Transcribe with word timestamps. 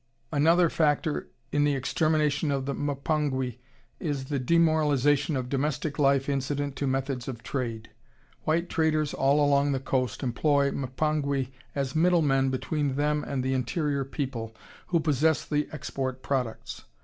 Another 0.31 0.67
factor 0.67 1.29
in 1.51 1.63
the 1.63 1.75
extermination 1.75 2.49
of 2.49 2.65
the 2.65 2.73
Mpongwe 2.73 3.59
is 3.99 4.25
the 4.25 4.39
demoralization 4.39 5.35
of 5.37 5.47
domestic 5.47 5.99
life 5.99 6.27
incident 6.27 6.75
to 6.77 6.87
methods 6.87 7.27
of 7.27 7.43
trade.... 7.43 7.91
White 8.43 8.67
traders 8.67 9.13
all 9.13 9.45
along 9.45 9.73
the 9.73 9.79
coast 9.79 10.23
employ 10.23 10.71
the 10.71 10.87
Mpongwe 10.87 11.49
as 11.75 11.95
middlemen 11.95 12.49
between 12.49 12.95
them 12.95 13.23
and 13.23 13.43
the 13.43 13.53
interior 13.53 14.03
people, 14.03 14.55
who 14.87 14.99
possess 14.99 15.45
the 15.45 15.69
export 15.71 16.23
products. 16.23 16.83